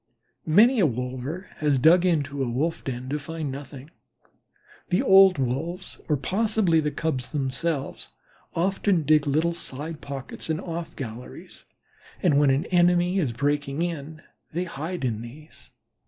Many 0.47 0.79
a 0.79 0.87
wolver 0.87 1.51
has 1.57 1.77
dug 1.77 2.05
into 2.07 2.41
a 2.41 2.49
wolf 2.49 2.83
den 2.83 3.07
to 3.09 3.19
find 3.19 3.51
nothing. 3.51 3.91
The 4.89 5.03
old 5.03 5.37
Wolves 5.37 6.01
or 6.09 6.17
possibly 6.17 6.79
the 6.79 6.89
Cubs 6.89 7.29
themselves 7.29 8.09
often 8.55 9.03
dig 9.03 9.27
little 9.27 9.53
side 9.53 10.01
pockets 10.01 10.49
and 10.49 10.59
off 10.59 10.95
galleries, 10.95 11.65
and 12.23 12.39
when 12.39 12.49
an 12.49 12.65
enemy 12.71 13.19
is 13.19 13.31
breaking 13.31 13.83
in 13.83 14.23
they 14.51 14.63
hide 14.63 15.05
in 15.05 15.21
these. 15.21 15.69